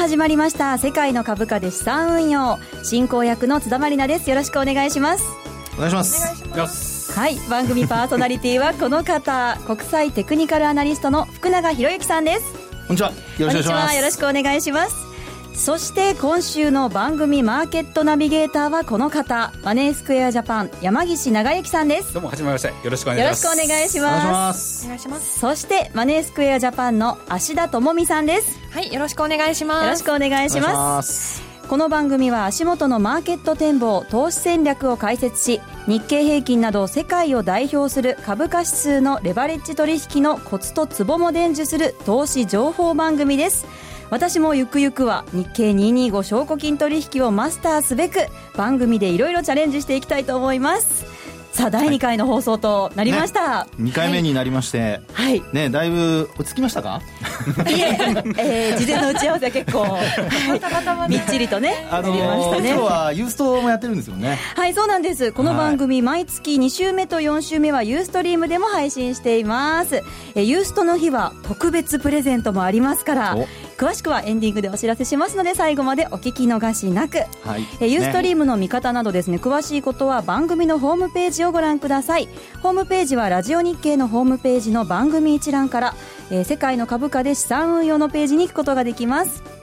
[0.00, 0.78] 始まりました。
[0.78, 2.58] 世界の株価で資産運用。
[2.82, 4.30] 進行役の津田まりなです。
[4.30, 5.24] よろしくお願いします。
[5.76, 6.04] お願いしま
[6.68, 7.12] す。
[7.12, 7.36] はい。
[7.50, 9.58] 番組パーソナリティは この方。
[9.66, 12.44] 国際テクニカルアナリストの福永博之さんです。
[12.86, 13.12] こんにちは。
[13.38, 15.09] よろしくお願いします
[15.60, 22.14] そして今週の番組マーケットナビゲーターはこの方マネースクエアジャパン山岸長之さんです。
[22.14, 22.68] どうもはじめまして。
[22.68, 23.44] よろしくお願いします。
[23.44, 24.84] よろしくお願いします。
[24.86, 28.58] お願いしますそしてマネースクエアジャパンの芦田智美さんです。
[28.70, 29.84] はいよろしくお願いします。
[29.84, 31.42] よろしくお願いします。
[31.68, 43.66] この番組は足元のマーケット展望投資戦略を解説し日経平均など世界を代表する株価指数のレバレッジ取引のコツとツボも伝授する投資情報番組です
[44.10, 51.06] 私もゆくゆくは日経225証拠金取引をマスターすべく番組でいろいろチャレンジしていきたいと思います。
[51.52, 57.02] さあ第2回の放送となりました、ね、2回目になりまして、はい、ねだいぶ落ち着きましたか？
[57.68, 59.98] いええー、事前の打ち合わせは結構、は
[61.08, 62.70] い、みっちりとね、あのー、ましたね。
[62.70, 64.38] 今日はユーストもやってるんですよね。
[64.56, 65.32] はいそうなんです。
[65.32, 70.02] この番組、はい、毎月2週目と4週目はユーストリームでも配信しています。
[70.36, 73.36] えユーストの日は特別プレゼントもありますから
[73.80, 82.28] 詳しくはエンディングでお知らせしますので最後までお聞き逃しなく、はい、えユーストリームの見方などですね詳しいことは番組のホームページをご覧ください。
[82.62, 85.94] ホームページはラジオ日経のホームページの番組一覧から、
[86.30, 89.59] えー、世界の株価で資産運用のページに行くことができます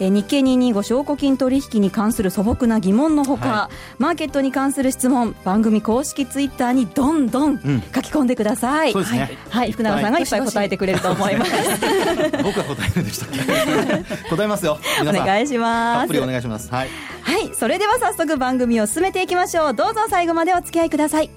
[0.00, 10.22] えー、日経225証拠金取引に関する素朴な疑問のほか、はい、マーケットに関する質問番組公式ツイッターにどんどん書き込んでください、うん、そうですね、はい、はい、福永さんがい。
[10.22, 11.52] っぱい答えてくれると思います。
[12.42, 14.28] 僕は答えるんでしたっけ？
[14.34, 14.78] 答えますよ。
[15.00, 16.20] お願いします。
[16.20, 16.70] お願いします。
[16.70, 16.88] はい、
[17.22, 19.74] はい、それでは早速番組を進めていきましょう。
[19.74, 21.30] どうぞ最後までお付き合いください。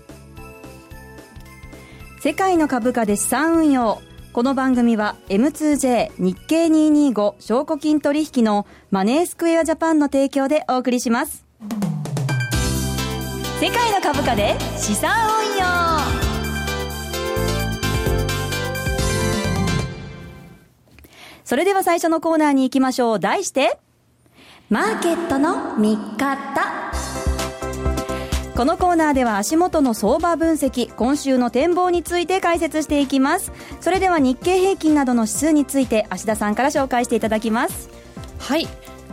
[2.20, 4.02] 世界の株価で資産運用
[4.38, 11.44] この番組は M2J 日経225証拠金取引のマネースクエアジャパンの提供でお送りします。
[13.60, 15.66] 世界の株価で資産運用
[21.44, 23.20] それでは最初のコーナーに行きましょう。
[23.20, 23.80] 題して、
[24.70, 27.27] マーケットの見方。
[28.58, 33.52] このコーナーでは足元の相場分析今週の展望について解説していきます。
[33.82, 37.88] それでは日経平均などの指数について芦田さんから紹介していただきます。
[38.40, 38.68] はい。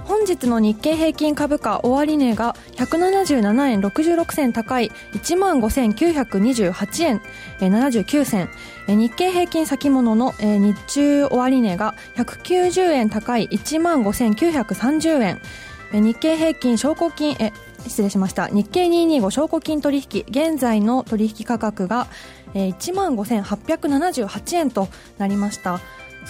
[0.04, 7.20] 本日の日経平均株価終値が177円66銭高い1万5928円
[7.60, 8.48] 79銭。
[8.88, 15.38] 日経平均先物の日中終値が190円高い1万5930円。
[15.92, 17.52] 日経平均証拠金え
[17.88, 18.48] 失礼しました。
[18.48, 22.06] 日経225証拠金取引現在の取引価格が、
[22.54, 25.80] えー、1万5878円となりました。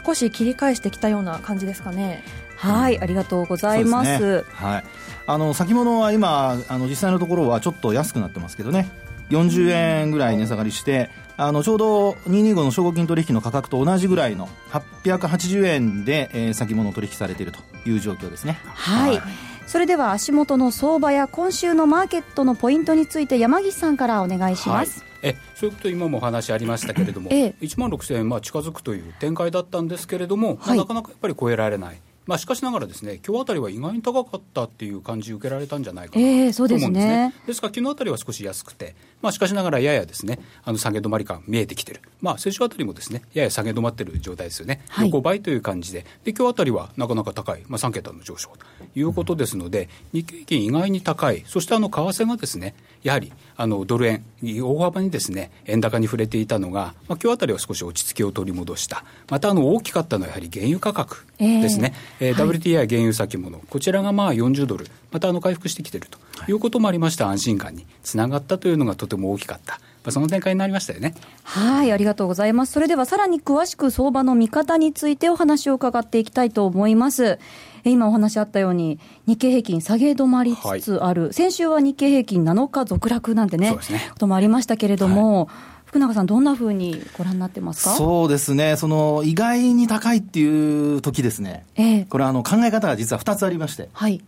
[0.04, 2.22] 少し切り返してきたような感じですかね。
[2.56, 4.84] はい、ありがとうございます、ね、はい。
[5.26, 8.90] あの先物は今あの実際のところはちょっと安くなってますけどね。
[9.30, 18.58] 40円ぐらい値下がりして、あのちょうど225の証拠金取引の価格と同じぐらいの880円で、えー、先物取引されているという状況ですね。
[18.64, 25.00] はい、はいそれでは足元の相場や今週のマーケットのポイントについて山岸さんからお願いします。
[25.00, 32.00] はい、えそういうこと今もお話ありましたけれども、ええ、1万6000円まあ近づくという展開だったんですけれども、はい、まあ、なかなかやっぱり超えられない。
[32.26, 36.68] まあ、しかしながらですね今日あたりは意外に高かったっていう感じ受けられたんじゃないかなと思うんですね。
[36.68, 46.04] ですねですから昨日あたりは少し安くて、まあ、しかしながらややですねあの下げ止まり感見えてきてる、まあ、先週あたりもですねやや下げ止まってる状態ですよね、はい、横ばいという感じで。
[46.24, 48.58] で今日あたりはなかなか高い、まあ、3桁の上昇と
[48.94, 51.42] いうことですので、日経平均意外に高い。
[51.46, 66.18] そしてあの為替がですねやはりあのドル円、大幅にですね円高に触れていたのが、まあ今日あたりは少し落ち着きを取り戻した、またあの大きかったのはやはり原油価格ですね、えー、えー、WTI 原油先物、こちらがまあ40ドル、またあの回復してきていると
[66.50, 69.74] いうこともありまして、安心感につながったというのがとても大きかった。
[70.04, 71.14] まあ、その展開になりましたよね。
[71.44, 72.72] はい、ありがとうございます。
[72.72, 77.38] それではさらに詳しく相場の見方についてお話を伺っていきたいと思います。
[77.84, 83.76] 今お話あったように、日経平均下げ止まりつつある、はい、先週は日経平均7日続落なんてね、ね。
[84.12, 85.56] こともありましたけれども、はい。
[85.86, 87.94] 福永さん、どんなふうにご覧になってますか？
[87.94, 94.20] そうですね、その意外に高いっていう時ですね、えー、これあの、考え方が実は2つありまして、はい、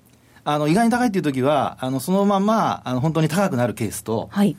[0.45, 4.57] あの意外に高いっていう時は、あのそのままあの本当に高くなるケースと、はい、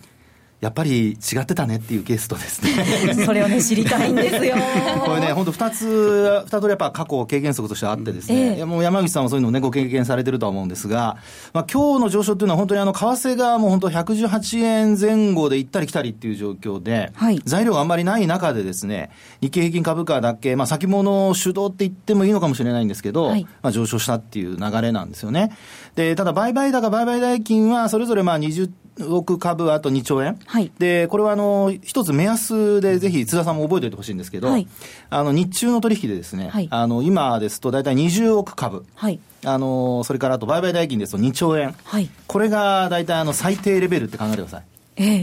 [0.60, 3.14] やっぱり違ってたねっていうケースとですね。
[3.26, 4.56] それをね、知りたいんですよ。
[5.06, 11.18] これね、本当2つ、2通りやっぱ過去経験則としてあってですね、ええ、もう山口さんもそういうのね、ご経験されてるとは思うんですが、
[11.54, 19.12] まあ今日の上昇っていうのは本当にあの、為替がもう本当118円前後で行ったり来たりっていう状況で、はい、材料があんまりない中でですね、
[19.42, 25.52] 日経平均株価だけ、まあ先物主導って言ってもいいのかもしれないんですけど、はい、まあ上昇したっていう流れなんですよね。
[25.96, 28.72] で、ただ売買高、売買代金はそれぞれまあ20
[29.10, 34.68] 億株あと2兆円、はい、でこれはあの一つ目安でぜひ津田さんも覚えておいてほしいんですけど、はい、
[35.10, 44.64] あの日中の取引でですね、はい、あの今ですと大体20億株、はい、あのそれからあと売買代金ですと2兆円、はい、これが大体あの最低レベルって考えてください。
[45.00, 45.14] えええ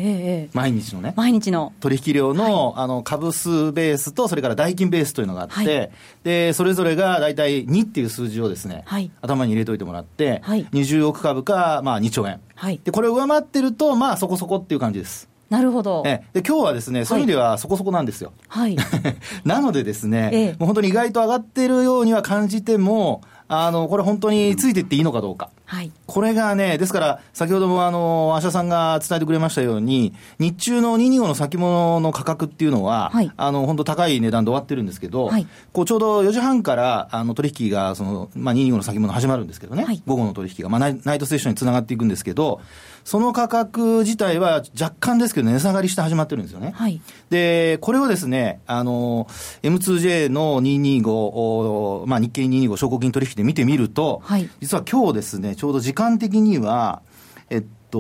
[0.45, 1.73] え、毎日のね、毎日の。
[1.81, 5.91] 取引量のはい、あの株数ベースと、それから代金ベースというのがあって、はい、
[6.23, 15.29] でそれぞれが大体2っていう数字をですね、はい、頭に入れておいてもらって、はい、20億株か、まあ、2兆円、はい、でこれを上回ってると、まあ、そこそこっていう感じです。
[15.51, 16.03] なるほど。
[16.07, 18.33] えで今日はですね、そういう意味ではそこそこなんですよ。
[18.49, 18.77] はい。
[19.45, 25.51] なのでですね、ええ、もう本当に意外と上がってるようには感じても、あの、これ本当についていっていいのかどうか。
[25.75, 25.91] はい。
[26.07, 42.61] これがね、ですから、先ほどもあの、アシャさんが伝えてくれましたように、日中の225の先物の価格っていうのは、はい、あの、本当高い値段で終わってるんですけど、はい、こうちょうど4時半から、あの、取引が、その、まあ、225の先物始まるんですけどね、はい、午後の取引が、まあナイ、ナイトセッションにつながっていくんですけど、
[43.05, 46.73] その価格自体は若干ですけど、値下がりして始まってるんですよね。
[46.75, 49.27] はい、で、これをですね、あの、
[49.63, 57.01] M2J の225、まあ、日経225証拠金取引で見てみると、はい、実は今日ですね、ちょうど時間的には、
[57.49, 57.99] えっと、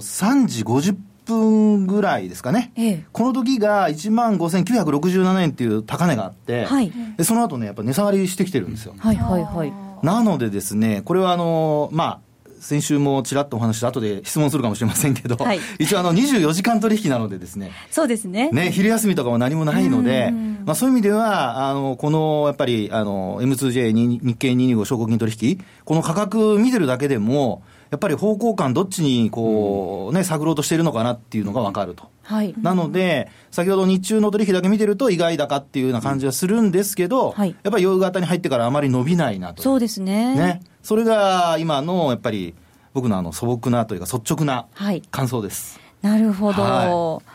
[0.00, 0.96] 3時50
[1.26, 8.96] 分ぐらいですかね、ええ、この時が1万5967円っていう高値があって、はい、でその後ね、やっぱ値下がりしてきてるんですよ。
[8.98, 9.72] はいはいはい、
[10.02, 12.20] なのでですね、これはあの、まあ、
[12.64, 17.72] 先週もちらっとお話して後で質問するかもしれませんけど、はい、 一応あの24時間取引なのでですね。
[17.90, 18.48] そうですね。
[18.52, 20.32] ね、昼休みとかも何もないので、
[20.64, 27.62] まあそういう意味では、あの、この、やっぱり、あの、M2J 日経225証拠金取引、この価格見てるだけでも、
[27.94, 32.10] やっぱり方向感どっちにこう、ね、探ろうとしているのかなっていうのが分かると。
[32.24, 39.62] はい、なので、先ほど日中の取引だけ見てると意外高っていうような感じはするんですけど、はい、やっぱり夜型に入ってからあまり伸びないなと。
[39.62, 40.34] そうですね。
[40.34, 40.60] ね。
[40.82, 42.54] それが今のやっぱり
[42.94, 44.66] 僕のあの素朴なというか率直な
[45.12, 45.78] 感想です。
[46.02, 46.62] はい、なるほど。
[46.62, 47.33] はい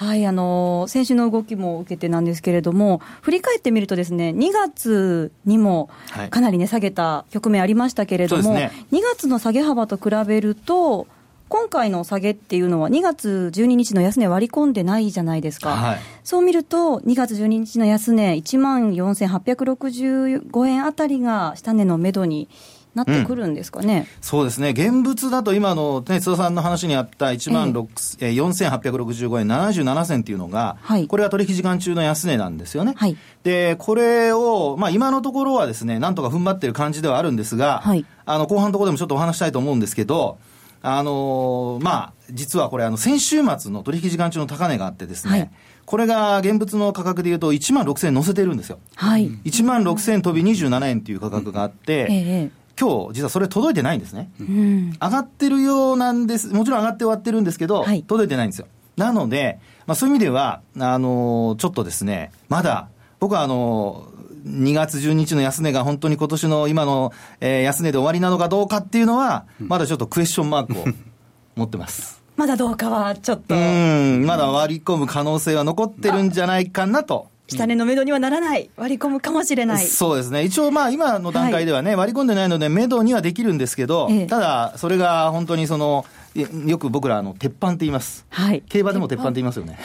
[0.00, 5.90] はい、あの先週の動きも受けてなんですけれども、振り返ってみるとですね、2月にも
[6.30, 11.06] かなりね、下げた局面ありましたけれども、ね、2月の下げ幅と比べると、
[11.50, 22.48] 今回の下げっていうのは、2月12日の安値割り込んでないじゃないですか、はい、そう見ると、2月12日の安値、1万4865円あたりが下値のめどに
[22.94, 32.94] なってくるんですかね、うん、そうですね、現物だと今の、ね、津田さんの話にあった1万えー、4865円77銭っていうのが、はい、これは取引時間中の安値なんですよね。
[32.96, 40.38] はい、で、これを、まあ、今のところはですね、なんとか踏ん張ってる感じではあるんですが、はい、あの後半のところでもちょっとお話したいと思うんですけど、
[40.82, 45.50] あのー、まあ、実はこれ、あの、先週末の取引時間中の高値があってですね、はい、
[45.84, 48.78] これが現物の価格でいうと1万6000円乗せてるんですよ。
[48.94, 49.28] はい。
[49.44, 52.14] 1万6000飛び27円っていう価格があって、え
[52.44, 58.66] え、今日実はそれ届いてないんですね、うん、上がってるようなんです、もちろん上がって終わってるんですけど、はい、届いてないんですよ。
[58.96, 62.88] なので、まあ、そういう意味では、あのー、ちょっとですね、まだ、
[63.18, 70.84] 僕はあのー、2月12日の安値が本当に今年の今の、えー、安値で終わりなのかどうかっていうのは、まだちょっとクエスチョンマークを
[71.56, 72.22] 持ってます。
[72.36, 73.54] まだどうかはちょっと。
[73.54, 77.28] うん、まだ割り込む可能性は残ってるんじゃないかなと。
[77.50, 79.84] 下値のめどにはならない、割り込むかもしれない。
[79.84, 80.44] そうですね。
[80.44, 86.04] 一応まあ今の段階ではね、はい、割り込んでないので、めどにはできるんですけど、ええ、ただ、それが本当にその、
[86.34, 88.24] よく僕ら、あの、鉄板って言います。
[88.30, 88.62] はい。
[88.68, 89.78] 競馬でも鉄板って言いますよね。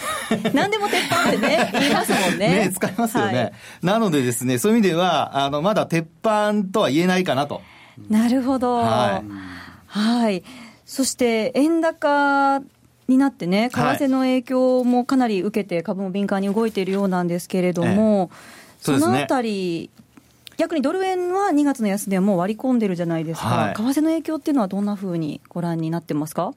[0.54, 2.48] 何でも鉄板ってね、 言いますもんね。
[2.68, 3.38] ね、使いますよね。
[3.38, 7.62] はい、なのでですね、そういう意味では、あの、まだ鉄板とは言えないかなと。
[8.10, 8.76] なるほど。
[8.76, 10.00] はい。
[10.00, 10.44] はい。
[10.86, 12.62] そして、円高
[13.08, 19.90] になってね、為替の影響もかなり受けて、株も敏感に動いているようなんですけれども、ええ、そのあたり、
[20.58, 26.54] 逆にドル円は2月の安値はもう割り込んでるじゃないですか、はい、為替の影響っていうのは、どんなふうにご覧になってますか？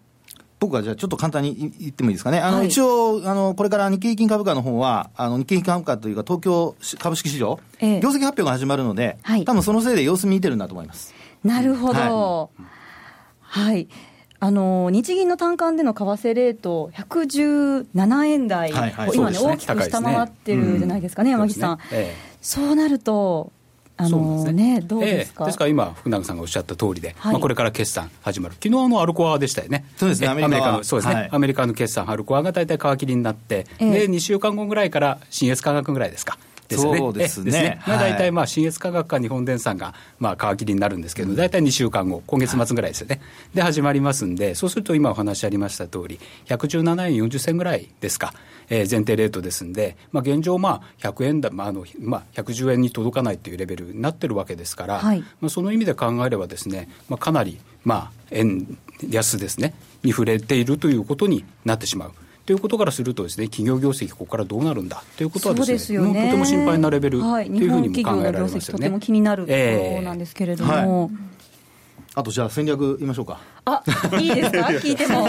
[0.60, 2.40] 僕はじゃあちょっと簡単に言ってもいいですかね。
[2.40, 11.14] あの、はい、一応、あの、これから日経平均株価の方は、あの、日経平均株価というか東京株式市場、ええ、業績発表が始まるので、はい、多分そのせいで様子見てるんだと思います。
[11.44, 12.50] なるほど。
[13.40, 13.88] はい、はい
[14.40, 21.84] あの日銀の短観での為替レート、117円台、はいはい、今ね、大きく下回ってるじゃないですかね、うん、山岸さん、ね。
[21.90, 23.52] ええ、そうなると、
[23.96, 36.38] あのー、ね、どうですか、えー、ですから今、福永さんがおっしゃった通りで、はい、まあ、これから決算始まる、昨日のアルコアでしたよね、そうですね、アメリカのそうですね、はい、アメリカの決算、アルコアが大体皮切りになって、えー、で2週間後ぐらいから新越科学ぐらいですか。
[36.68, 36.98] ですね。
[36.98, 37.50] そうですね。
[37.50, 43.20] ねまあ、大体まあ、新越科学か日本電産が、まあ、皮切りになるんですけど、大体2週間後、今月末ぐらいですよね。
[43.54, 48.34] で、始まりますんで、そうすると今お話ありました通り、117円40銭ぐらいですか。
[48.70, 62.12] えー、前提レートですんで、まあ、現状、まあ、100円だ、まああのまあ、110円に届かないというレベルになってるわけですから、はい、まあ、その意味で考えればですね、まあ、かなり、まあ、円安ですね、に触れているということになってしまう。
[62.48, 65.02] ということからするとですね企業業績ここからどうなるんだ？
[65.18, 68.66] ということはですね、ね、とても心配なレベル、はい、というふうにも考えられますよね。
[68.72, 69.58] とても気になるとこ
[69.96, 70.72] ろなんですけれども。
[70.72, 71.10] えーはい
[72.14, 73.38] あとじゃあ戦略言いましょうか。
[73.64, 73.80] あ、
[74.18, 74.66] いいですか？
[74.82, 75.28] 聞いても。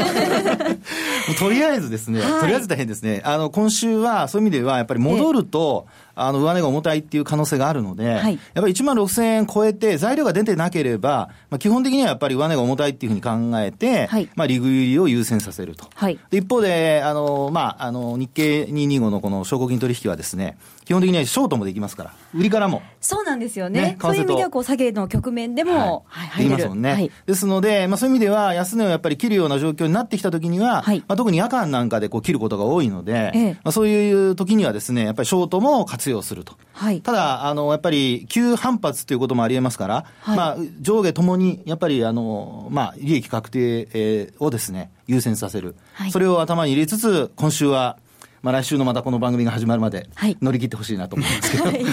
[1.38, 3.22] とりあえずですね、はい、とりあえず大変ですね。
[3.26, 5.86] あの、今週はそういう意味ではやっぱり戻ると、
[6.22, 13.22] あの、上値が重たいっていう可能性があるので、はい、やっぱり1万6000円超えて材料が出てなければ、まあ、基本的にはやっぱり上値が重たいっていうふうに
[13.52, 15.88] 考えて、はい、まあ、利食いを優先させると。
[15.96, 20.58] はい、で一方で、あの、まあ、あの、日経225のこの証拠金取引はですね、
[20.90, 22.82] 基本的にはショートもできますから、売りからも。
[23.00, 23.80] そうなんですよね。
[23.80, 26.94] ねそういう意味では、こう、下げの局面でも、はい、できますもんね。
[26.94, 36.54] はい、ですので、まあ、そういう意味では、安値をやっぱり切るような状況になってきたときには、はい、まあ、特に夜間なんかでこう切ることが多いので、ええ、まあ、そういう時にはですね、やっぱりショートも活用すると。
[36.74, 45.76] はい、ただ、あの、やっぱり、急反発ということもありえますから、はい、まあ、上下ともに、やっぱり、あの、まあ、利益確定、えー、をですね、優先させる。
[45.94, 47.98] はい、それを頭に入れつつ、今週は、
[48.42, 50.10] まあ、来週のまたこの番組が始まるまで
[50.42, 51.86] 乗り切ってほしいなと思うんですけど、はい、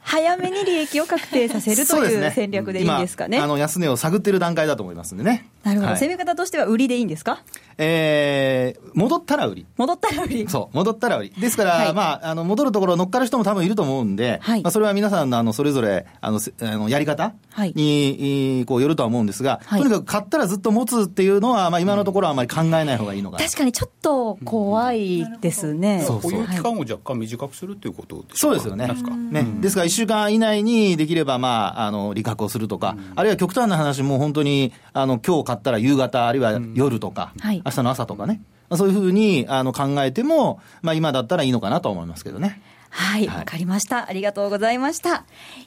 [0.00, 3.38] 早めに利益を確定させるという戦略でいいんですかね。
[3.38, 5.48] あの安値を探っている段階だと思いますんでね。
[5.62, 7.42] なるほど、はい、攻め方としては売りでいいんですか？
[7.76, 9.66] えー、戻ったら売り。
[9.76, 10.48] 戻ったら売り。
[10.48, 11.30] そう、戻ったら売り。
[11.30, 17.34] ですから、はい、まあ、あの、戻るところ乗っかる人も多分いると思うんで、はい、まあ、それは皆さんの、あの、それぞれ、あの、あのやり方
[17.74, 25.09] に、はい、こう、よるとは思うんですが、とにかく買ったらずっと持つっていうのは、まあ、今のところはあまり考えない方がいいのか確かにちょっと怖い
[25.40, 26.02] ですね。
[26.06, 26.30] そうそう。
[26.30, 28.88] 保有期間を若干短くするっていうことでそうですよね。
[29.30, 29.46] ね。
[29.60, 38.42] ですから、1週間以内にできれば、まあ、あの、利確をするとか、あるいは極端な話、もう本当に、あの、今日買ったら夕方、あるいは夜とか、明日の朝とかね。
[38.76, 42.62] そういうふうにあの考えても、まあ、今だったらいいのかなと思いますけどね。
[42.90, 44.08] はい、わ、はい、かりました。
[44.08, 45.24] ありがとうございました。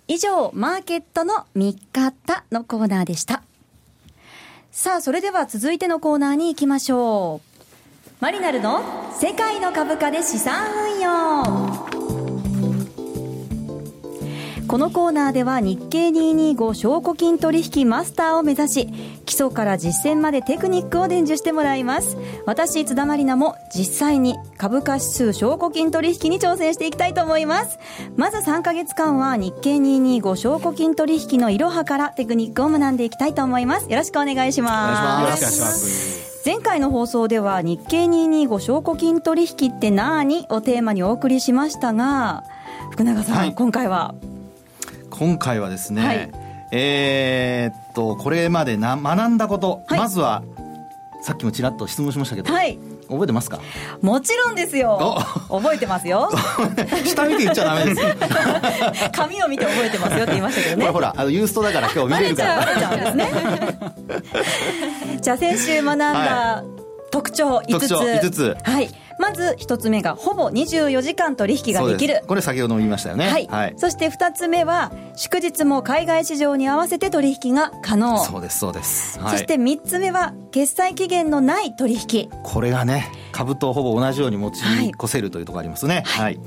[0.08, 3.44] 以上、マーケットの見方のコーナーでした。
[4.72, 7.53] さあ、それでは続いてのコーナーに行きましょう。
[8.24, 8.80] マリナルの
[9.20, 10.64] 世界の株価で資産
[10.94, 11.44] 運用。
[14.66, 18.88] このコーナーでは日経225証拠金取引マスターを目指し
[19.26, 22.16] 基礎から実践までテクニックを伝授してもらいます。
[22.46, 27.78] 私津田まりなも実際に株価指数証拠金取引に挑戦していきたいと思います。
[28.16, 33.92] まず3か月間は日経225証拠金取引のいろはからテクニックを学んでいきたいと思います。
[33.92, 35.20] よろしくお願いします。
[35.20, 36.33] よろしくお願いします。
[36.46, 42.44] 前回の放送では日経225証拠金取引って何をテーマにお送りしましたが
[42.92, 44.14] 福永さん、はい、今回は？
[45.10, 46.32] 今回はですね、はい、
[46.74, 50.44] えー、っとこれまでな学んだこと、はい、まずは
[51.22, 52.78] さっきもちらっと質問しましたけど、はい、
[53.14, 53.60] 覚えてますか？
[54.02, 55.18] もちろんですよ。
[55.50, 56.30] 覚えてますよ。
[57.06, 58.02] 下見て言っちゃダメです。
[59.14, 60.88] 紙を見て覚えてますよって言いましたけどね。
[60.88, 62.66] ほらあのユーストだから今日見れるから。
[65.22, 66.64] じゃあ先週学んだ
[67.12, 68.58] 特徴5つ、5つ。
[68.64, 68.90] はい
[69.20, 72.24] まず一つ目がほぼ24時間取引ができる。
[72.28, 73.30] これ先ほども言いましたよね。
[73.30, 78.24] はい、はい、そして二つ目は祝日も海外市場に合わせて取引が可能。
[78.24, 82.30] そうですそうです、はい、そして三つ目は決済期限のない取引。
[82.44, 86.40] これがね株とほぼ同じように持ち越せるというところありますね、はい、はい、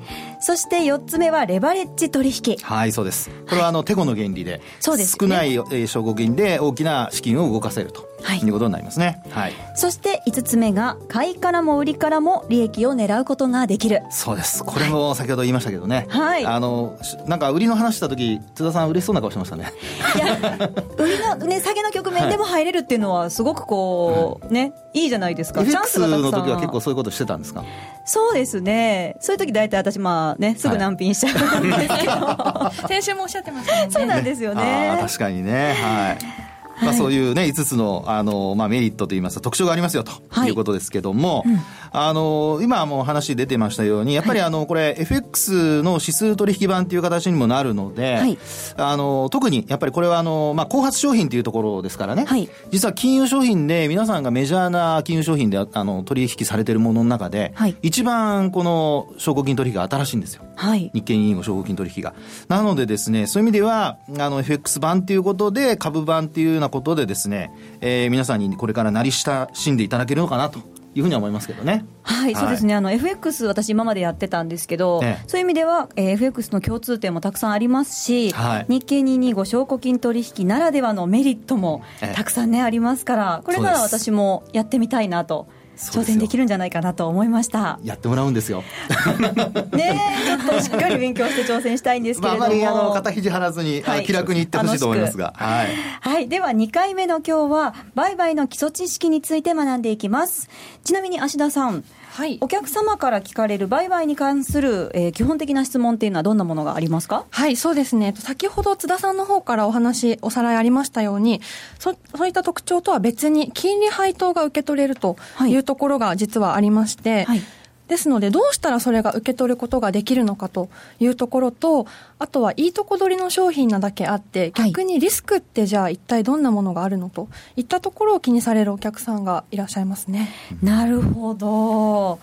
[0.47, 2.57] そして4つ目はレバレッジ取引。
[2.63, 3.31] はいそうです。
[3.49, 8.49] これはあのテコの原理で、そうです、ね、少ない証拠金で大きな資金を動かせるとい。
[8.49, 14.03] うことになりますね、はい、そして5つ目が買いからも売りからも利益を狙うことができる。
[14.11, 14.65] そうです。
[14.65, 19.73] これも先ほど言いましたけどね、はい、あのなんか売りの話した時津田さん嬉しそうな顔してましたね。
[20.15, 25.63] いや売りの、ね、 下げの局面でも入れるっていうのはすごくこう、ねいいじゃないですか。
[25.63, 27.65] チャンスの時は結構そういうことしてたんですか？
[28.07, 29.17] そうですね。
[29.21, 32.71] そういう時大体私、まあね、すぐ難品しちゃうんですけど。
[32.89, 33.87] 先週もおっしゃってましたね。
[33.91, 34.99] そうなんですよね。
[35.01, 35.75] 確かにね。
[35.75, 36.46] はい。
[36.83, 40.13] まあ、そういうね、5つの、あの、まあ、メリットといいますか、特徴がありますよ、と
[40.47, 40.51] い。
[40.51, 41.61] うことですけども、はいうん、
[41.93, 48.39] あの、今も話出てましたように、やっぱりあの、これ、FX の指数取引版っていう形にもなるので、はい、
[48.77, 60.46] あの、特に、やっぱりこれはあの、まあ、後発商品っていうところですからね、はい、実は金融商品で、皆さんがメジャーな金融商品であの取引されているものの中で、はい、一番この証拠金取引が新しいんですよ。
[60.57, 62.15] はい、日経225証拠金取引が。
[62.49, 70.61] なのでですね、そういう意味では、あの、FX 版っていうことで、株版っていうようなことでですね、えー、皆さんにこれからなり親しんでいただけるのかなと。
[70.97, 71.85] いうふうに思いますけどね。
[72.03, 72.75] はい、はい、そうですね。
[72.75, 81.83] あの FX 私今までやってたんですけど、ね、そういう意味では、えー、FX の共通点もたくさんありますし、はい、日経225証拠金取引ならではのメリットも
[82.15, 87.79] たくさんね、ありますから、これなら私もやってみたいなと挑戦できるんじゃないかなと思いました。
[87.85, 88.65] やってもらうんですよ。
[89.77, 95.35] ねちょっとしっかり勉強して挑戦したいんですけれども、まあ、あまりあの肩肘張らずに、はい、気楽にいってほしいと思いますが。
[95.37, 95.69] はい、
[96.01, 100.49] はい、では2回目の今日は売買の基礎知識について学んでいきます。
[100.85, 101.85] ちなみに芦田さん
[102.17, 107.27] はい、お客様から聞かれる売買に関する、えー、基本的な質問っていうのはどんなものがありますか？
[107.29, 108.15] はいそうですね。
[108.17, 111.43] 先ほど津田さんの方からお話おさらいありましたように
[111.79, 117.43] そそういった特徴とは別に金利配当が受け取れるというところが実はありまして、はい
[117.89, 121.87] ですので、どうしたらそれが受け取ることができるのかというところと、
[122.19, 130.31] あとはいいとこ取りの商品なだけあって、逆にリスクってじゃあ一体どんなものがあるのといったところを気にされるお客さんがいらっしゃいますね。
[130.63, 132.19] なるほど。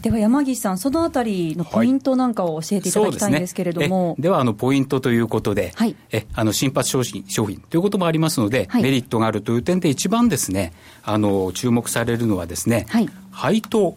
[0.00, 4.10] では山岸さん、そのあたりのポイントなんかを教えていただきたいんですけれども。
[4.10, 13.96] はい、で、ね、はあのポイントということで、はい、えあの新発商品商品ということもありますので、はい、メリットがあるという点で、一番ですねあの注目されるのはですね、はい、配当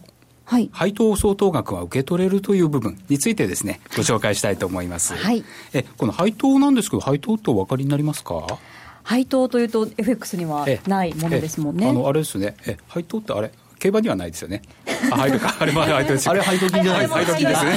[0.52, 5.14] はい、配当相当額が受け取れるという部分についてですね、ご紹介したいと思います。
[5.14, 5.42] はい、
[5.72, 8.58] えこの配当なんですけど、配当ってお分かりになりますか？
[9.02, 11.88] 配当というと FX にはないものですもんね。
[11.88, 12.54] あのあれですね。
[12.66, 13.50] え配当ってあれ？
[13.82, 14.62] 競馬にはないですよね。
[15.10, 15.56] あ、配当か。
[15.58, 16.30] あれまだ配当です。
[16.30, 17.12] あれ配当金じゃないです。
[17.14, 17.72] 配当金ですね。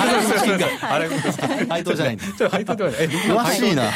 [0.83, 1.09] あれ
[1.67, 2.47] 配当じゃないんです。
[2.47, 3.09] 配当ではない。
[3.09, 3.91] 詳しいな。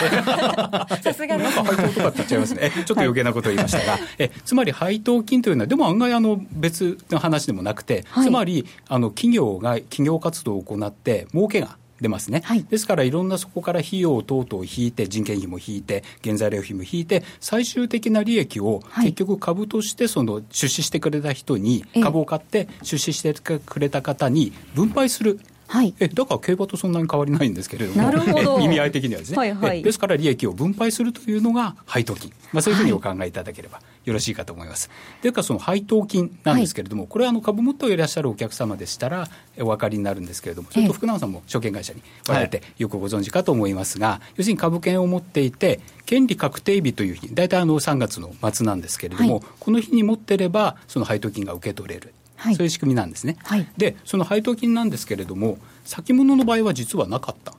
[1.04, 2.72] さすがなんか配当とかって言っちゃいますね。
[2.74, 25.40] ちょっと余計なことを言いましたが、え、つまり配当金というのは、でも案外あの別の話でもなくて、つまりあの企業が企業活動を行って儲けが出ますね、はい、ですからいろんなそこから費用等々を引いて人件費も引いて原材料費も引いて最終的な利益を結局株としてその出資してくれた人に株を買って出資してくれた方に分配する
[25.70, 28.60] はい、えだから競馬とそんなに変わりないんですけれども、なるほど。
[28.66, 34.90] 意味合い的にはですね、はいはい、ですから利益を分配するというのが配当金、まあ、そういうふうにお考えいただければよろしいかと思います。
[35.22, 52.12] というか、その配当金なんですけれども、はい、これはあの株持っていらっしゃるお客様でしたらお分かりになるんですけれども、それと福永さんも証券会社におられてよくご存知かと思いますが、要するに株券を持っていて、権利確定日という日、大体あの3月の末なんですけれども、はい、この日に持ってれば、その配当金が受け取れる。
[52.40, 57.54] はい、そういう仕組みなんですね、はい、でその配当金なんですけれども先物の場合は実はなかった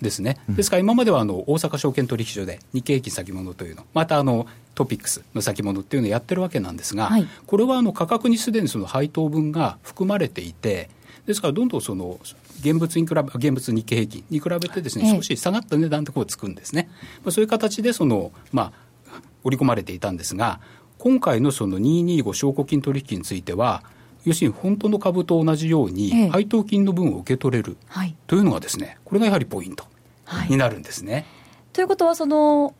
[0.00, 10.90] ですね、はい、ですから今まではあの大阪証券取引所で日経平均先物というのまたあのトピックスの先物っていうのをやってるわけなんですが、はい、これはあの価格にすでにその配当分が含まれていて
[11.26, 12.18] ですからどんどんその
[12.60, 16.88] 現物に比べ現物日経平均に比べてですね、少し下がった値段とこうつくんですね、
[17.22, 18.72] まあ、そういう形でその、まあ、
[19.42, 20.60] 織り込まれていたんですが
[20.98, 23.82] 今回のその225証拠金取引については
[24.24, 27.76] 要するに本当の株と同じように、配当金の分を受け取れる。
[28.26, 29.84] というのがですね、これがやはりポイント
[30.48, 31.12] になるんですね。
[31.12, 31.24] はい、
[31.74, 32.74] ということは、その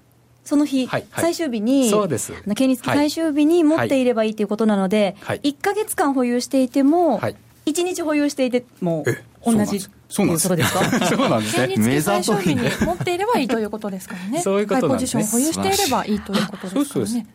[0.45, 2.33] その日、はいはい、最終日に、そうです。
[2.55, 9.05] 権利付き最終日に持っていればいいということなので、はい、1か月間保有していても、はい、1日保有していても
[9.45, 9.81] 同じ
[10.15, 11.75] そうなんです そうなんですね。
[11.77, 14.39] 目最初日に持っていればいいということですからね。
[14.43, 15.25] そういうことなんですね。
[15.25, 17.27] ポジションを保有していればいいということですからね。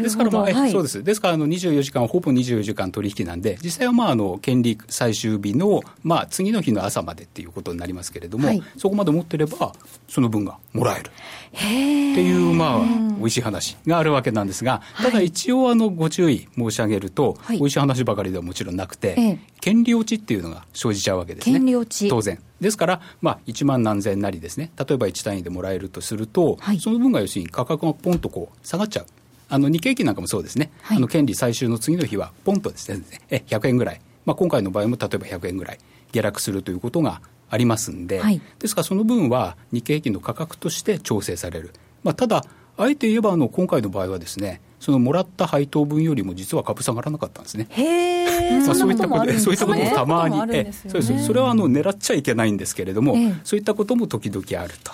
[0.00, 1.02] ですから、まあ、はい、そうです。
[1.02, 9.72] ですから、あの、24時間、ほぼ24時間取引なんで、実際は、まあ、あの、権利最終日の、まあ、次の日の朝までっていうことになりますけれども、はい、そこまで持ってれば、
[10.08, 11.10] その分がもらえる。
[11.50, 12.80] っていう、まあ、
[13.18, 21.54] 美味しい話があるわけなんですが、ただ一応、あの、ご注意申し上げると、はい、美味しい話ばかりではもちろんなくて、権利落ちっていうのが生じちゃうわけですね。
[21.54, 22.08] 権利落ち。
[22.08, 22.27] 当然。
[22.60, 29.06] ですから、まあ、1万何千なりですね、例えば1単位でもらえるとすると、はい、その分が要するに価格がポンとこう下がっちゃう。
[29.50, 35.78] あの日経平均なんかもそうですね、はい、あの権利最終の次の日は、ポンとですね、え100円ぐらい、まあ、今回の場合も例えば100円ぐらい
[36.12, 41.72] 下落するということがありますんで、はい、ですからその分は日経平均の価格として調整される。
[42.02, 42.44] まあ、ただ、
[42.76, 47.66] あえて言えばあの今回の場合はですね、そのもらった配当分よりも実は株下がらなかったんですね。
[47.70, 51.26] へまあ、そういったこと、そういったこともたまに、えそうです。
[51.26, 54.92] それはあの狙っちゃいけないんですけれども、そういったことも時々あると。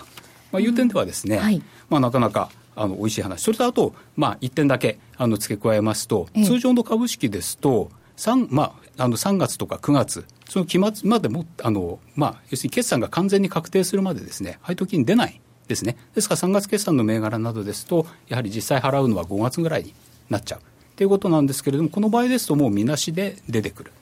[0.53, 3.43] まあ、いう点ではですね、はい、まあ、なかなかあの美味しい話。
[3.43, 15.97] それとあと、まあ、1点だけあの付け加えますと、通常の株式ですと3、まあ、あの3月とか9月その期末までもあの、まあ、要するに決算が完全に確定するまでですね配当金出ないですね。
[16.15, 19.95] ですから3月決算の銘柄などですとやはり実際払うのは5月ぐらいに
[20.31, 20.61] なっちゃう。
[20.97, 23.93] ということなんですけれどもこの場合ですともうみなしで出てくる。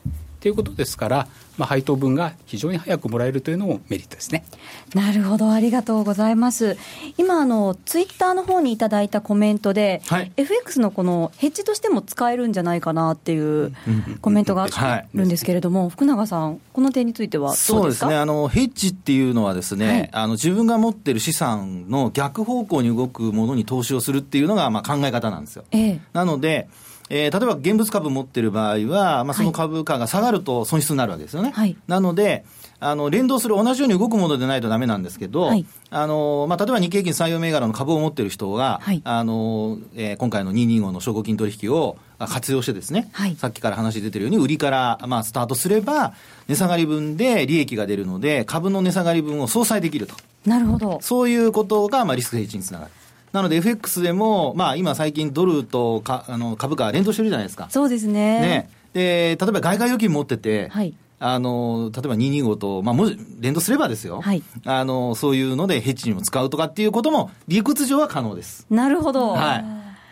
[0.42, 4.44] ということですから、まあ、配当分が非常に早くもらえるというのもメリットですね。
[4.92, 6.76] なるほど、ありがとうございます。
[7.16, 13.72] 今、あのツイッターの方にいただいたコメントで、はい、FX のこのヘッジとしても使えるんじゃないかなっていう
[14.20, 18.16] コメントがあるんですけれども、はい、福永さん、この点についてはそうですね。
[18.16, 25.64] あの、ヘッジっていうのはですね、はい、あの自分が持ってる資産の逆方向に動くものに投資をするっていうのが、まあ、考え方なんですよ。
[25.70, 26.68] ええ、なので
[27.14, 31.52] えー、例えば現物株持ってる場合は、まあ、その株価が下がると損失になるわけですよね。
[31.54, 32.46] はい、なので、
[32.80, 46.14] あの連動する同じように動くものでないとだめなんですけど、はい、あのまあ、例えば日経平均採用銘柄の株を持っている人が、はい、あのえー、今回の225の証拠金取引を活用してですね、はい、さっきから話出てるように、売りから、まあ、スタートすれば、
[46.48, 50.14] 値下がり分で利益が出るので、株の値下がり分を相殺できると。
[50.46, 50.98] なるほど。
[51.02, 52.90] そういうことが、まあ、リスクヘッジにつながる。
[53.32, 57.68] なので FX でも、まあ、今最近ドルとかあの株価連動してるじゃないですか。
[57.70, 58.40] そうですね。
[58.40, 58.70] ね。
[58.92, 60.94] で、例えば外貨預金持ってて、はい。
[61.18, 64.20] あの、例えば225と、まあ、もし連動すればですよ。
[64.20, 64.42] はい。
[64.64, 68.66] あの、そういうのでヘッジにも使うとかっていうことも理屈上は可能です。
[68.68, 69.30] なるほど。
[69.30, 69.64] はい。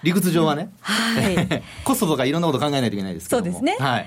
[0.04, 0.70] 理屈上はね。
[0.80, 1.62] はい。
[1.84, 3.76] コストとかいろんなこと考えないといけないですけどそうですね。
[3.80, 4.06] はい。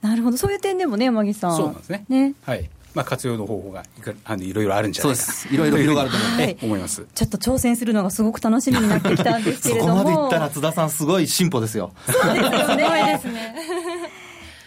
[0.00, 0.36] なるほど。
[0.36, 1.56] そういう点でもね、山岸さん。
[1.56, 2.04] そうなんですね。
[2.08, 2.34] ね。
[2.46, 2.70] はい。
[2.94, 3.82] まあ、活用の方法が
[4.24, 7.06] あのいろいろあるんじゃないかいろいろ広がると思,、はい、思います。
[7.14, 9.98] ちょっと挑戦するのがすごく楽しみになってきたんですけれども。
[9.98, 11.92] そこまでいったら津田さんすごい進歩ですよ。
[12.06, 13.54] そうですよね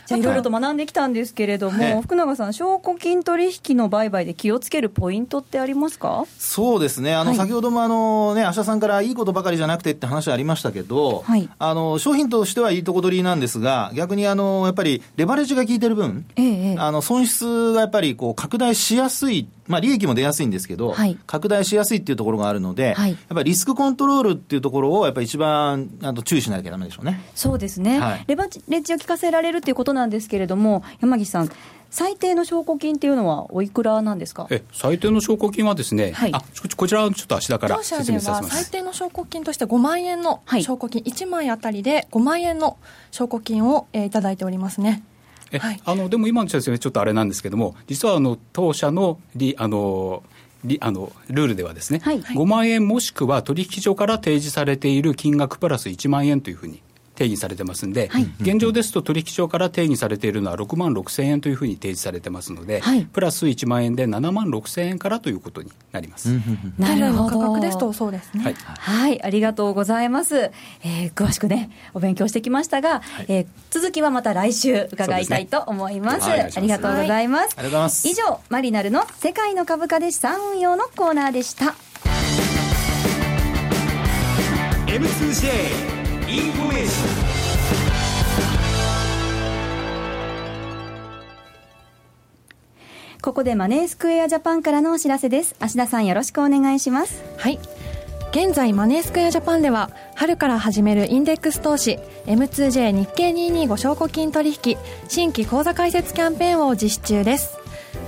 [0.07, 6.25] じゃいろいろと学んできたんですけれども、福永さん、証拠金取引の売買で気をつけるポイントってありますか？
[6.37, 27.19] そうですね、あの、はい、先ほどもあの、ね、芦田さんからいいことばかりじゃなくてって話ありましたけど、はい、あの商品としてはいいとこ取りなんですが、逆にあのやっぱりレバレッジが効いてる分、ええ、あの損失がやっぱりこう拡大しやすいまあ、利益も出やすいんですけど、はい、拡大しやすいっていうところがあるので、はい、やっぱりリスクコントロールっていうところを、やっぱり一番あの注意しなきゃだめでしょうね。
[27.35, 31.49] そうですね、はい、レバレッジを効かせられるっていうことなんですけれども、山岸さん、
[31.89, 34.47] 最低の証拠金っていうのはおいくらなんですか？
[34.49, 36.41] え最低の証拠金はですね、はい、あ
[36.75, 38.63] こちらちょっと足だから説明させます。
[38.63, 42.77] 最低の証拠金として5万円の証拠金、はい、1枚あたりで5万円の
[43.11, 45.03] 証拠金を、えー、いただいておりますね。
[45.59, 50.23] はい、あのでも今の説明ちょっとあれなんですけども実はあの当社のリあの
[50.81, 56.81] あのルールではですね、はい、5万円もしくは取引所から提示されている金額プラス1万円というふうに
[57.17, 66.29] 定義されてますんで、はい、現状ですと取引所から定義されているのは6万6千円というふうに提示されてますので、はい、プラス1万円で7万6千円からということになります。
[66.77, 67.39] なるほど。
[67.39, 68.43] 価格ですとそうですね。
[68.43, 70.51] はい、はい、ありがとうございます。
[70.83, 76.21] えー、詳しくね、お勉強してきましたが、はい、えー、続きはまた来週伺いたいと思います。
[76.21, 77.55] すね、ありがとうございます。
[77.57, 78.07] ありがとうございます。
[78.07, 81.75] 以上、マリナルの世界の株価で資産運用のコーナーでした。
[84.87, 85.96] M2J
[86.29, 87.07] インフォメーション。
[93.21, 95.55] ここでマネースクエアジャパンからのお知らせです。
[95.59, 97.23] 芦田さんよろしくお願いします。
[97.37, 97.59] はい。
[98.31, 107.57] 現在マネースクエアジャパンでは春から始めるインデックス投資 M2J 日経225証拠金取引新規口座開設キャンペーンを実施中です。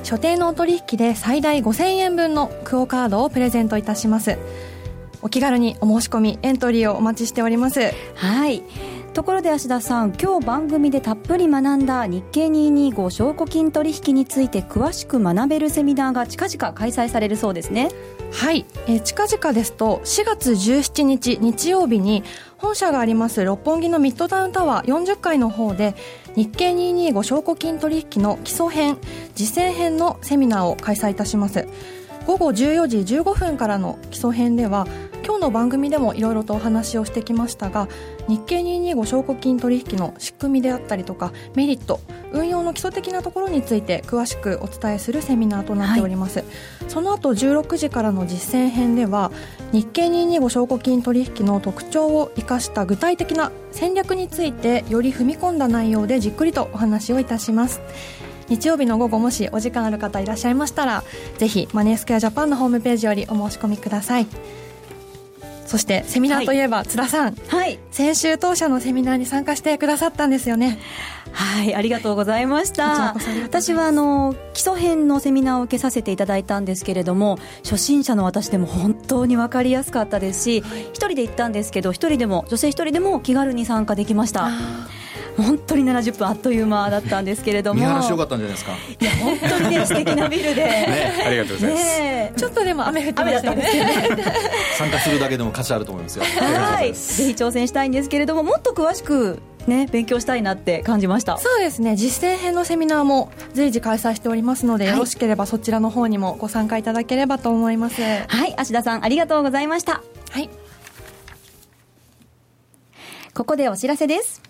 [0.03, 4.37] 所定のお取引で最大5000円分のクオカードをプレゼントいたします
[5.21, 7.93] お気軽にお申し込みエントリーをお待ちしております。
[8.15, 8.63] はい。
[9.13, 17.89] ところで芦田さん今日番組でたっぷり学んだ日経225証拠金取引について詳しく学べるセミナーが近々開催されるそうですね。
[18.31, 22.23] はい、えー、近々ですと4月17日日曜日に
[22.57, 25.95] 本社があります六本木のミッドタウンタワー40階の方で
[26.35, 28.97] 日経225証拠金取引の基礎編
[29.33, 31.67] 実践編のセミナーを開催いたします。
[32.27, 34.85] 午後14時15分からの基礎編では
[35.25, 37.87] 今日の番組でもいろいろとお話をしてきましたが
[38.27, 41.99] 日経225証拠金取引の仕組みであったりとかメリット
[42.31, 46.47] 運用の基礎的なところについて詳しくお伝えするセミナーとなっております、はい、
[46.87, 49.31] その後16時からの実践編では
[49.71, 57.81] 日経225証拠金取引の特徴を生かした具体的な戦略についてより踏み込んだ内容でじっくりとお話をいたします。
[58.49, 61.03] 日曜日の午後もしお時間ある方いらっしゃいましたら
[61.37, 64.27] ぜひマネースクエアジャパンのホームページよりお申し込みください。
[65.69, 70.79] そしてセミナーといえば、津田さん、はい、先週当社のセミナーに参加してくださったんですよね。
[71.31, 73.15] はいありがとうございました。
[73.43, 84.49] 私はあの基礎編のセミナーを受けさせていただいたんですけれども初心者の私でも本当に分かりやすかったですし一、はい、人で行ったんですけど一人でも女性一人でも気軽に参加できました
[85.43, 87.79] 本当に70分あっという間だったんですけれども。
[87.79, 88.71] 見晴らしよかったんじゃないですか。
[88.99, 93.67] いや本当にね素敵なビルで、 ね、ありがとうございます、ね、ちょっとでも雨降ってましたね。
[94.77, 96.25] 参加するだけでも価値あると思いますよ。
[96.25, 96.93] はい。
[96.93, 101.37] ぜひ挑戦したいんですけれどももっと詳しくね、勉強したいなって感じました。
[101.37, 101.95] そうですね。
[101.95, 108.01] 実践編のセミナーも随時開催しておりますので、はい、よろしければそちらの方にもご参加いただければと思います。
[108.01, 108.53] はい。
[108.57, 110.01] 芦田さんありがとうございました。
[110.31, 110.49] はい。
[113.33, 114.48] ここでお知らせです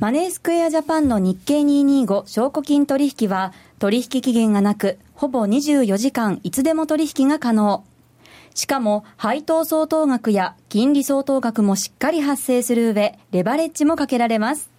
[0.00, 7.84] マネースクエアジャパンの日経225証拠金取引は取引期限がなく、ほぼ24時間いつでも取引が可能。
[8.54, 14.70] しかも、配当相当額や金利相当額もしっかり発生する上、レバレッジもかけられます。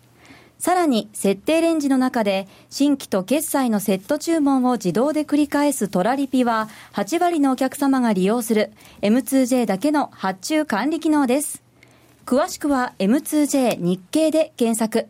[0.58, 11.69] さらに、設定レンジの中で、新規と決済のセット注文を自動で繰り返すトラリピは、8割のお客様が利用する M2J だけの発注管理機能です。
[12.30, 15.08] 詳しくは M2J 日経で検索。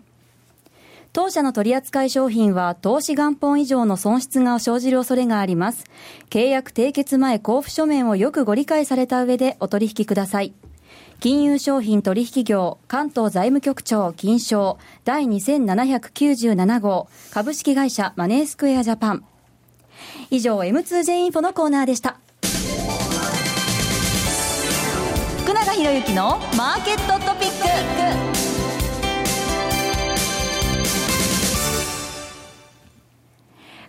[1.11, 5.83] 当社の取扱い商品は投資元本以上の損失が生じる恐れがあります。
[6.29, 10.53] 契約締結前交付書面をよくご理解された上でお取引ください。
[11.19, 19.25] 金融商品取引業関東財務局長金賞第2797号株式会社マネースクエアジャパン。
[20.29, 22.17] 以上 M2J インフォのコーナーでした。
[25.49, 27.55] 福永博之のマーケットトピック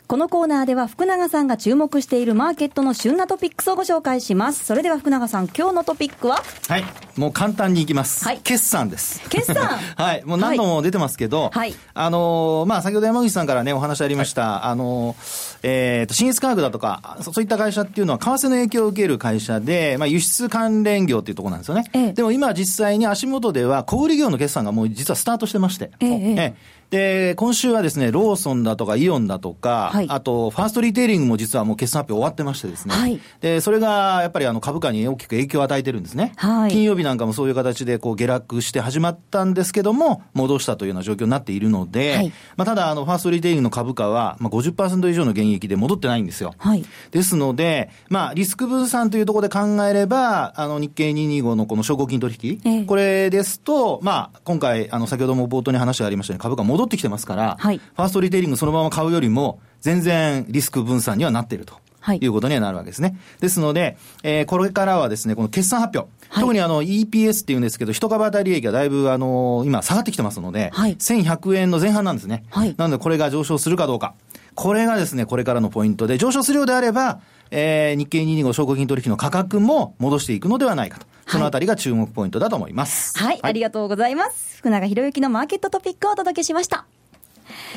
[0.06, 4.64] このコーナーでは福永さんが注目しているマーケットの旬なトピックスをご紹介します。
[4.64, 6.42] それでは福永さん、今日のトピックは？
[6.66, 6.84] はい。
[7.16, 8.24] もう簡単にいきます。
[8.24, 8.38] はい。
[8.38, 9.20] 決算です。
[9.28, 9.66] 決算？
[9.96, 10.24] はい。
[10.24, 11.74] もう何度も出てますけど、はい。
[11.94, 21.84] あのー、まあ、先ほど山口さんからね、お話ありました、はい、あのー、えっ、ー、と、新越科学だとか、そういった会社っていうのは、為替の影響を受ける会社で、まあ、輸出関連業っていうところなんですよね。
[21.92, 26.80] ええ、でも今実際に足元では、小売業の決算がもう実はスタートしてまして、ええええ。
[26.90, 36.32] で、今週はですね、ローソンだとかイオンだとか、はい、あと、ファーストリテイリングも実はもう決算発表終わってましてですね、はい、で、それがやっぱりあの株価に大きく影響を与えてるんですね。
[36.36, 46.54] はい、金曜日なんかもそういう形でこう下落して始まったんですけども、戻したというような状況になっているので、はい、まあ、ただ、あの、ファーストリテイリングの株価は、まあ50%以上の減益で戻ってないんですよ。
[46.58, 61.74] はい、ですので、まあ、リスク分散というところで考えれば、あの、日経225のこの証拠金取引、えー、これですと、まあ、今回、あの、先ほども冒頭に話がありましたように株価戻ってきてますから、はい、ファーストリテイリングそのまま買うよりも、全然リスク分散にはなっていると。
[62.00, 63.16] はい、いうことにはなるわけですね。
[63.40, 66.10] ですので、えー、これからはですね、この決算発表。
[66.30, 72.44] はい、特にあの EPS っていうんですけど、一株当たり利益がだいぶあの、今下がってきてますので、はい、1100円の前半なんですね。
[72.50, 74.14] はい、なのでこれが上昇するかどうか。
[74.54, 81.06] これがですね、これからのポイントで、上昇するようであれば、えー、日経225証拠金取引の価格も戻していくのではないかと。
[81.26, 83.16] そのあたりが注目ポイントだと思います。
[83.18, 84.58] はい、はい、ありがとうございます。
[84.58, 86.86] 福永博之のマーケットトピックをお届けしました。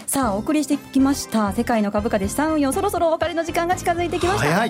[0.08, 1.54] さあお送りしてきました。
[1.54, 4.48] 世界の株価で資産運用そろそろお別れの時間が近づいてきました。
[4.48, 4.70] はい。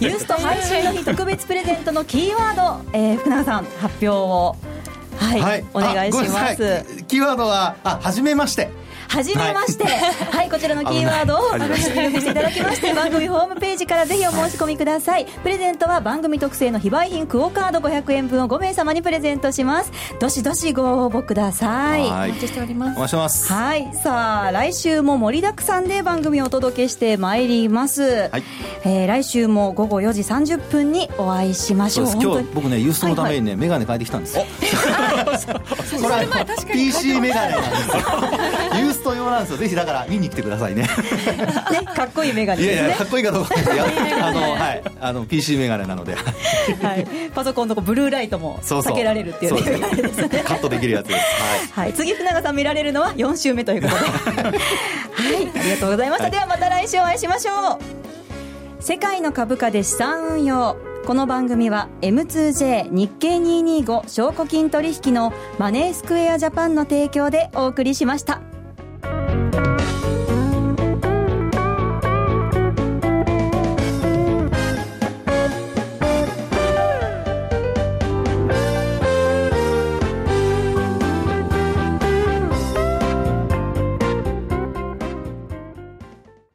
[0.00, 4.56] ユースト配信の日特別プレゼントのキーワード、えー、福永さん発表を
[5.16, 7.04] はい、はい、お願いします。
[7.06, 8.70] キーワードはあ初めまして
[9.08, 15.26] はじめまして、はい、こちらのキーワードを入力していただきまして番組ホームページからぜひお申し込みください。
[15.26, 19.92] プレゼントは番組特製の非売品クオカード500円分を5名様にプレゼントします。
[20.20, 22.06] どしどしご応募ください。
[22.06, 22.96] お待ちしております。
[22.96, 23.52] お待ちしてます。
[23.52, 23.94] はい。
[23.94, 28.42] さあ来週も盛りだくさんで番組をお届けしてまいります、はい。
[28.84, 32.06] えー、来週も午後4時30分にお会いしましょう。
[32.20, 34.44] 今日僕ねユーストのためにね、はいはい、眼鏡変えてきたんですよ。
[36.02, 37.96] これ PC 眼鏡なんですよ。
[38.80, 39.58] ユースト用なんですよ。
[39.58, 40.82] ぜひだから見に来てくださいね。
[40.82, 40.88] ね
[41.94, 42.74] かっこいい眼鏡ですね。
[42.74, 43.54] いやいやかっこいいかどうか。
[44.22, 44.82] あの はい。
[45.00, 46.20] あの PC 眼鏡なので、は
[46.96, 50.16] い、パソコンのブルーライトも避けられるっていう眼鏡です。
[50.22, 51.20] ね カットできるやつです。
[51.72, 54.48] はい、はい、次船永さん見られるのは4週目ということで。
[54.48, 54.56] はい。
[55.54, 58.82] ありがとうございました、はい、ではまた来週お会いしましょう。
[58.82, 60.76] 世界の株価で資産運用。
[61.06, 68.53] この番組は M2J 日経225証拠金取引のマネースクエアジャパンの提供でお送りしました。